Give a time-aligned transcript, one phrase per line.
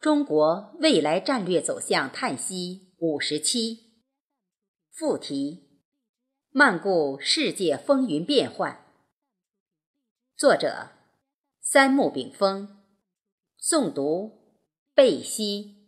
[0.00, 4.00] 中国未来战略走向叹息五十七。
[4.90, 5.78] 副题：
[6.48, 8.82] 漫顾世界风云变幻。
[10.34, 10.88] 作者：
[11.60, 12.80] 三木炳峰。
[13.60, 14.56] 诵读：
[14.94, 15.79] 贝西。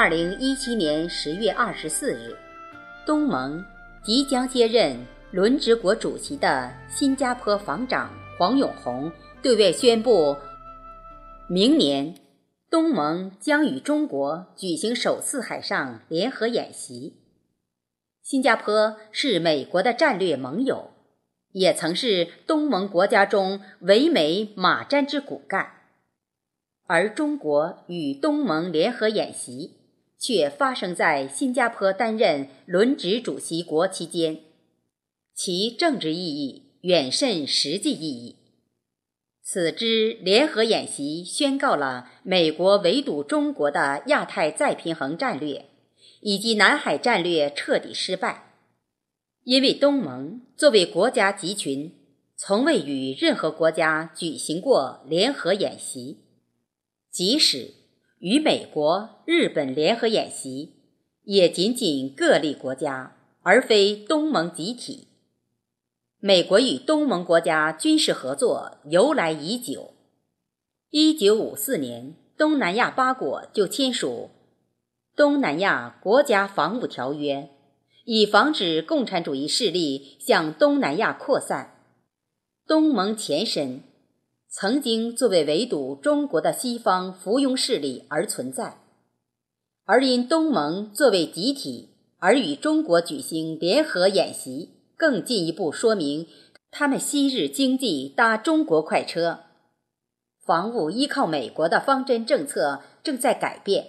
[0.00, 2.36] 二零一七年十月二十四日，
[3.04, 3.64] 东盟
[4.00, 4.96] 即将接任
[5.32, 9.10] 轮值国主席的新加坡防长黄永红
[9.42, 10.36] 对外宣布，
[11.48, 12.14] 明年
[12.70, 17.14] 东盟将与中国举行首次海上联合演习。
[18.22, 20.92] 新加坡是美国的战略盟友，
[21.50, 25.72] 也曾是东盟国家中唯美马占之骨干，
[26.86, 29.77] 而中国与东盟联合演习。
[30.18, 34.40] 却发生在新加坡担任轮值主席国期间，
[35.32, 38.36] 其政治意义远甚实际意义。
[39.42, 45.66] 此支联合演习宣告了美国围堵中国的亚太再平衡战略，
[46.20, 48.56] 以及南海战略彻底失败，
[49.44, 51.94] 因为东盟作为国家集群，
[52.36, 56.18] 从未与任何国家举行过联合演习，
[57.10, 57.77] 即使。
[58.20, 60.74] 与美国、日本联合演习，
[61.22, 65.06] 也仅仅个例国家，而非东盟集体。
[66.18, 69.94] 美国与东盟国家军事合作由来已久。
[70.90, 74.30] 一九五四年，东南亚八国就签署
[75.16, 77.36] 《东南亚国家防务条约》，
[78.04, 81.84] 以防止共产主义势力向东南亚扩散。
[82.66, 83.82] 东盟前身。
[84.50, 88.78] 曾经作为围堵中国的西方附庸势力而存在，
[89.84, 96.26] 而因东盟作为集体而与中国举行联合演习，更进一步说明
[96.70, 99.40] 他们昔日经济搭中国快车，
[100.44, 103.88] 防务依靠美国的方针政策正在改变。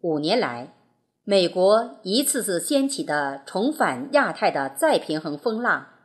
[0.00, 0.74] 五年来，
[1.22, 5.97] 美国一次次掀起的重返亚太的再平衡风浪。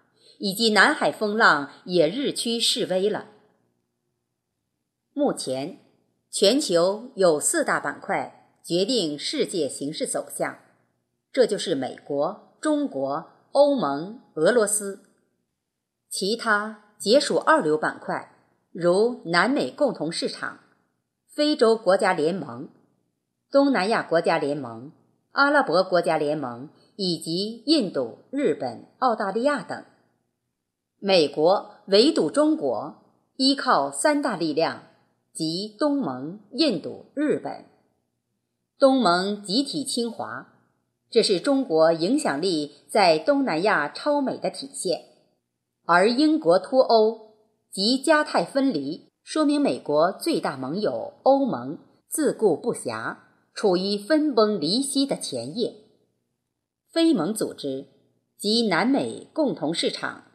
[0.44, 3.28] 以及南海风浪也日趋式微了。
[5.14, 5.80] 目前，
[6.30, 10.60] 全球有四大板块决定世界形势走向，
[11.32, 15.06] 这就是美国、中国、欧盟、俄罗斯。
[16.10, 18.36] 其他皆属二流板块，
[18.74, 20.60] 如南美共同市场、
[21.26, 22.68] 非洲国家联盟、
[23.50, 24.92] 东南亚国家联盟、
[25.32, 26.68] 阿拉伯国家联盟
[26.98, 29.86] 以及印度、日本、澳大利亚等。
[31.06, 33.04] 美国围堵中国，
[33.36, 34.84] 依靠三大力量，
[35.34, 37.66] 即东盟、印度、日本。
[38.80, 40.54] 东盟集体侵华，
[41.10, 44.98] 这是中国影响力在东南亚超美的体现；
[45.84, 47.34] 而英国脱欧
[47.70, 53.18] 及加泰分离，说明美国最大盟友欧盟自顾不暇，
[53.54, 55.76] 处于分崩离析的前夜。
[56.90, 57.88] 非盟组织
[58.40, 60.30] 及南美共同市场。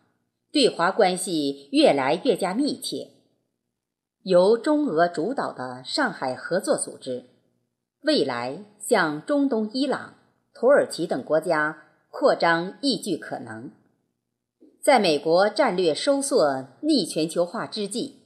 [0.50, 3.10] 对华关系越来越加密切。
[4.22, 7.25] 由中俄主导的上海合作组织，
[8.03, 10.14] 未来向中东伊朗、
[10.53, 13.70] 土耳其等国家扩张亦具可能。
[14.82, 18.16] 在美国战略收缩逆全球化之际，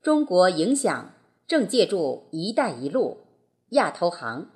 [0.00, 1.14] 中国影响
[1.46, 3.18] 正借助“一带一路”、
[3.70, 4.50] 亚投行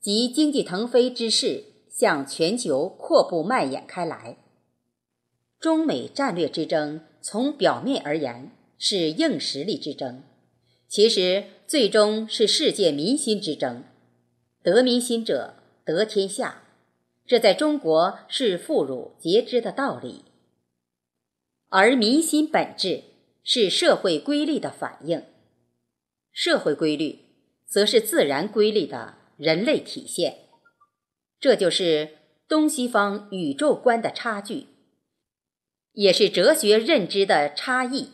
[0.00, 4.38] 及经济腾飞之势向全球阔步蔓延开来。
[5.60, 10.22] 中美战略之争，从表面而言是硬实力之争，
[10.86, 13.82] 其实最终是世界民心之争。
[14.62, 16.62] 得民心者得天下，
[17.26, 20.24] 这在中国是妇孺皆知的道理。
[21.70, 23.02] 而民心本质
[23.42, 25.24] 是社会规律的反应，
[26.30, 27.18] 社会规律
[27.66, 30.38] 则是自然规律的人类体现。
[31.40, 32.10] 这就是
[32.48, 34.66] 东西方宇宙观的差距。
[35.98, 38.10] 也是哲学认知的差异。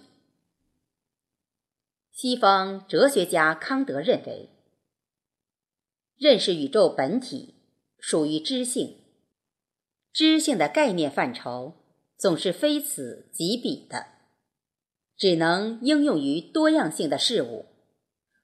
[2.11, 4.49] 西方哲学家康德认为，
[6.17, 7.57] 认识宇宙本体，
[7.99, 8.97] 属于知性。
[10.15, 11.75] 知性的概念范畴
[12.17, 14.07] 总是非此即彼的，
[15.15, 17.67] 只能应用于多样性的事物。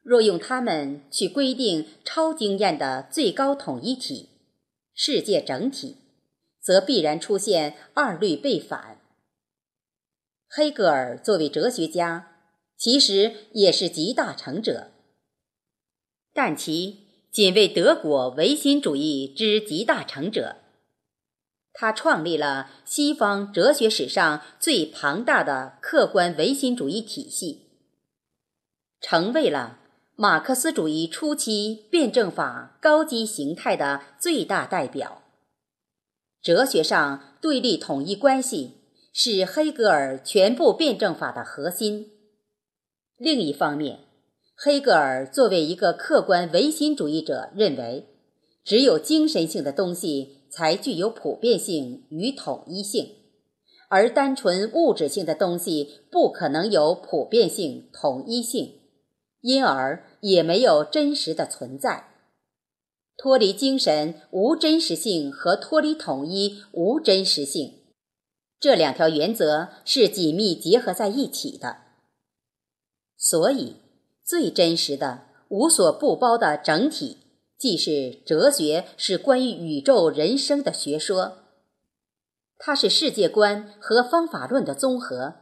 [0.03, 4.29] 若用它们去规定超经验的最高统一体——
[4.93, 5.97] 世界整体，
[6.61, 9.00] 则必然出现二律背反。
[10.53, 12.27] 黑格尔作为哲学家，
[12.77, 14.91] 其实也是集大成者，
[16.35, 20.57] 但其仅为德国唯心主义之集大成者。
[21.73, 27.69] 他创立了西方哲学史上最庞大的客观唯心主义体系，
[29.01, 29.79] 成为了
[30.17, 35.23] 马克思主义初期辩证法高级形态的最大代表。
[36.43, 38.80] 哲学上对立统一关系
[39.13, 42.11] 是黑格尔全部辩证法的核心。
[43.17, 44.01] 另一方面，
[44.57, 48.07] 黑格尔作为一个客观唯心主义者，认为
[48.65, 50.39] 只有精神性的东西。
[50.53, 53.15] 才具有普遍性与统一性，
[53.89, 58.81] 而单纯物质性的东西不可能有普遍性、统一性，
[59.43, 62.09] 因而也没有真实的存在。
[63.17, 67.80] 脱离精神无真实性和脱离统一无真实性，
[68.61, 71.79] 这两条原则是紧密结合在一起的。
[73.17, 73.77] 所以，
[74.23, 77.17] 最真实的、无所不包的整体。
[77.59, 81.39] 既是哲学，是关于宇宙人生的学说，
[82.57, 85.35] 它是世界观和方法论的综合，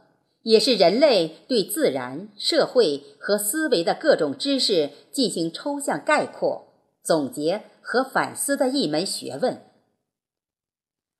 [0.43, 9.61] 也是人类对自然、社会和思维的各种知识进行抽象概括、总结和反思的一门学问。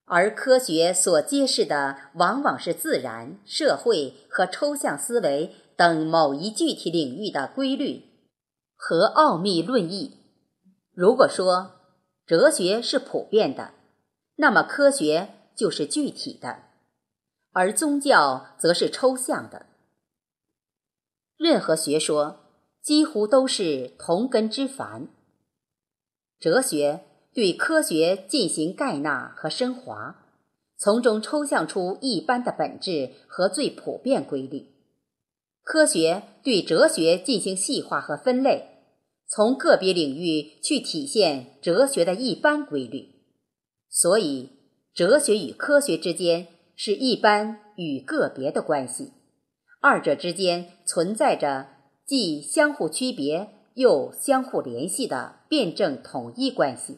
[0.09, 8.06] 而科学所揭示的，往往是自然、社会和抽象思维等某一具体领域的规律
[8.75, 10.17] 和奥秘论义。
[10.94, 11.75] 如果说
[12.25, 13.75] 哲学是普遍的，
[14.38, 16.63] 那么科学就是具体的，
[17.51, 19.67] 而宗教则是抽象的。
[21.38, 22.47] 任何学说
[22.81, 25.07] 几乎都是同根之凡。
[26.39, 27.06] 哲学
[27.39, 30.25] 对科学进行概纳和升华，
[30.75, 34.74] 从中抽象出一般的本质和最普遍规律；
[35.63, 38.65] 科学对哲学进行细化和分类。
[39.25, 43.07] 从个别领域去体现哲学的一般规律，
[43.88, 44.50] 所以
[44.94, 49.13] 哲学与科学之间是一般与个别的关系，
[49.80, 51.69] 二者之间存在着
[52.06, 56.97] 既相互区别又相互联系的辩证统一关系。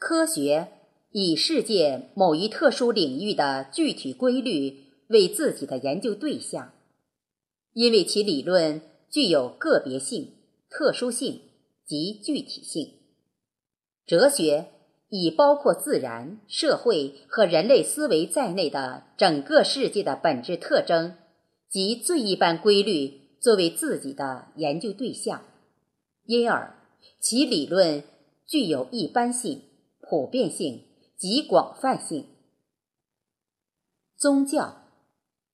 [0.00, 0.68] 科学
[1.10, 6.72] 以世界某一特殊领域的具体规律为自己的研究对象，
[7.74, 8.80] 因为其理论
[9.10, 10.38] 具有个别性。
[10.70, 11.42] 特殊性
[11.84, 12.94] 及具体性，
[14.06, 14.68] 哲学
[15.08, 21.16] 以包括自然、社会和人类思维在内的整个世界的本质特征
[21.68, 25.42] 及最一般规律作为自己的研究对象，
[26.24, 26.72] 因而
[27.20, 28.04] 其理论
[28.46, 29.62] 具有一般性、
[30.10, 32.26] 普遍性及广泛性。
[34.16, 34.82] 宗教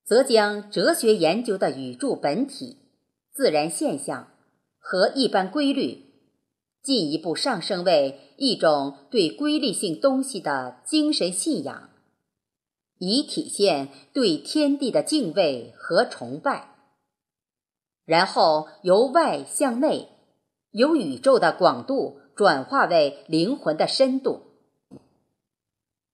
[0.03, 2.79] 则将哲学研究的宇宙本体、
[3.31, 4.33] 自然现象。
[4.89, 6.05] 和一般规律
[6.81, 11.91] 进一步上升为一种对规律性东西的精神信仰，
[12.99, 16.77] 以体现对天地的敬畏和崇拜，
[18.05, 20.11] 然后由外向内，
[20.71, 24.43] 由宇宙的广度转化为灵魂的深度。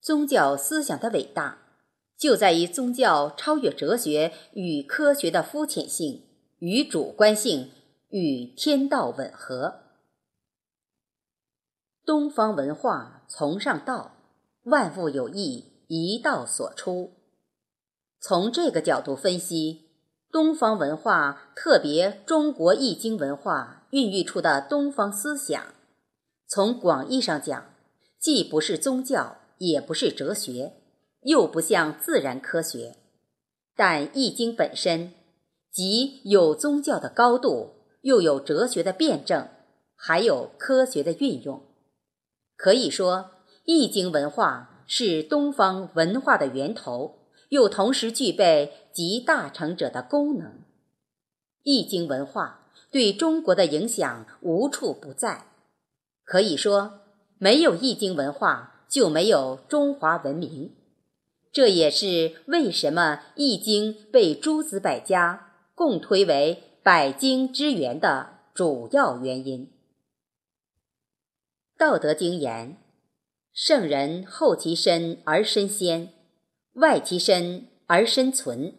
[0.01, 1.59] 宗教思想的伟大，
[2.17, 6.23] 就在于宗教超越哲学与科学的肤浅性
[6.57, 7.69] 与主观性。
[8.15, 9.79] 与天道吻合。
[12.05, 14.17] 东方文化崇尚道，
[14.65, 17.13] 万物有义，一道所出。
[18.19, 19.89] 从这个角度分析，
[20.31, 25.72] 东方文化，特别中国易经文化孕育出的东方思想，
[26.53, 27.73] 从广义上讲，
[28.19, 30.73] 既不是宗教，也不是哲学，
[31.23, 32.95] 又不像自然科学，
[33.75, 35.13] 但易经本身
[35.71, 37.71] 即有宗教的高度。
[38.03, 39.47] 又有哲学的辩证，
[39.95, 41.63] 还有科学的运用，
[42.55, 43.31] 可以说，
[43.65, 50.59] 易经文化是东方文化的源头，又同时具备集大成者的功能。
[51.63, 55.47] 易经文化对中国的影响无处不在，
[56.23, 57.01] 可以说，
[57.37, 60.75] 没有易经文化就没有中华文明。
[61.51, 66.69] 这也是为什么易经被诸子百家共推为。
[66.83, 69.71] 百经之源的主要原因。
[71.77, 72.75] 道德经言
[73.55, 76.09] ：“圣人后其身而身先，
[76.73, 78.75] 外其身而身存，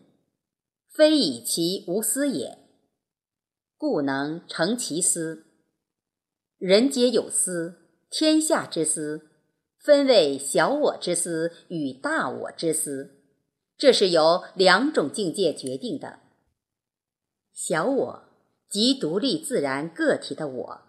[0.91, 2.59] 非以其无私也，
[3.79, 5.47] 故能成其私。
[6.67, 7.75] 人皆有私，
[8.09, 9.29] 天下之私
[9.79, 13.21] 分为小我之私与大我之私，
[13.77, 16.21] 这是由两种境界决定的。
[17.53, 18.23] 小我
[18.67, 20.83] 即独立自然个体的我，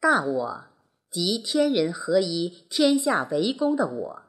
[0.00, 0.64] 大我。”
[1.08, 4.22] 即天人合一、天下为公的我。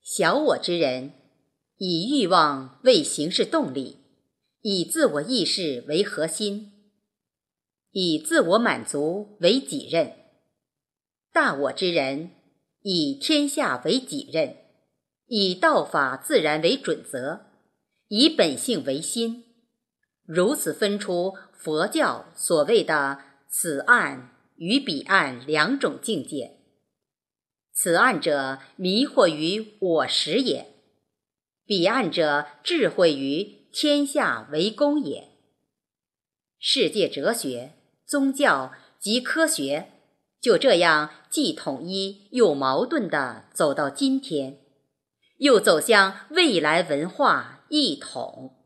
[0.00, 1.12] 小我之人，
[1.76, 3.98] 以欲望为行事动力，
[4.62, 6.77] 以自我意识为核心，
[7.90, 10.12] 以自我满足为己任；
[11.32, 12.30] 大我之人，
[12.82, 14.56] 以天下为己任，
[15.26, 17.46] 以道法自然为准则，
[18.08, 19.44] 以本性为心。
[20.24, 24.34] 如此分出佛教所谓的此岸。
[24.60, 26.56] 与彼岸两种境界，
[27.72, 30.74] 此岸者迷惑于我识也，
[31.64, 35.28] 彼岸者智慧于天下为公也。
[36.58, 37.74] 世界哲学、
[38.08, 39.90] 宗教及科学
[40.40, 44.56] 就这样既统一又矛盾地走到今天，
[45.36, 48.57] 又走向未来文化一统。